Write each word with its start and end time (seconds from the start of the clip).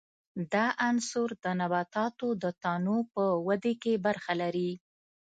دا 0.53 0.65
عنصر 0.87 1.29
د 1.43 1.45
نباتاتو 1.59 2.27
د 2.43 2.45
تنو 2.61 2.97
په 3.13 3.23
ودې 3.47 3.73
کې 3.81 3.93
برخه 4.05 4.33
لري. 4.41 4.71